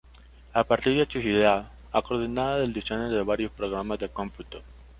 A 0.51 0.63
partir 0.63 0.97
de 0.97 1.05
sus 1.05 1.23
ideas, 1.23 1.67
ha 1.91 2.01
coordinado 2.01 2.63
el 2.63 2.73
diseño 2.73 3.07
de 3.07 3.21
varios 3.21 3.51
programas 3.51 3.99
de 3.99 4.09
cómputo. 4.09 4.63